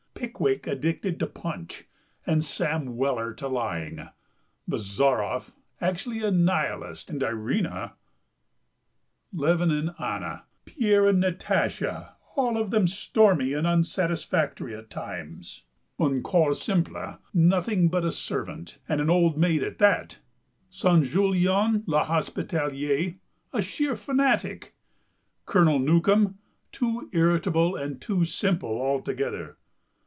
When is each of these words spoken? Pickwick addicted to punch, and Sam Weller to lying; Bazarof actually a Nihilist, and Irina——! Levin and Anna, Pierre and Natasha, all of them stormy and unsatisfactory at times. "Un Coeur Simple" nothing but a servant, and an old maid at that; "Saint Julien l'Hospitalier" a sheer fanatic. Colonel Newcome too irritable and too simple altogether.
Pickwick 0.15 0.67
addicted 0.67 1.19
to 1.19 1.25
punch, 1.25 1.85
and 2.27 2.43
Sam 2.45 2.95
Weller 2.95 3.33
to 3.33 3.47
lying; 3.47 4.07
Bazarof 4.69 5.51
actually 5.81 6.21
a 6.23 6.29
Nihilist, 6.29 7.09
and 7.09 7.23
Irina——! 7.23 7.93
Levin 9.33 9.71
and 9.71 9.95
Anna, 9.99 10.43
Pierre 10.65 11.07
and 11.07 11.19
Natasha, 11.21 12.13
all 12.35 12.55
of 12.55 12.69
them 12.69 12.87
stormy 12.87 13.53
and 13.53 13.65
unsatisfactory 13.65 14.75
at 14.75 14.91
times. 14.91 15.63
"Un 15.99 16.21
Coeur 16.21 16.53
Simple" 16.53 17.17
nothing 17.33 17.87
but 17.89 18.05
a 18.05 18.11
servant, 18.11 18.77
and 18.87 19.01
an 19.01 19.09
old 19.09 19.39
maid 19.39 19.63
at 19.63 19.79
that; 19.79 20.19
"Saint 20.69 21.03
Julien 21.05 21.83
l'Hospitalier" 21.87 23.15
a 23.53 23.61
sheer 23.63 23.95
fanatic. 23.95 24.75
Colonel 25.47 25.79
Newcome 25.79 26.37
too 26.71 27.09
irritable 27.11 27.75
and 27.75 27.99
too 27.99 28.23
simple 28.23 28.79
altogether. 28.79 29.57